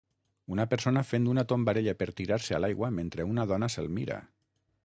[0.53, 4.19] Una persona fent una tombarella per tirar-se a l'aigua mentre una dona se'l mira.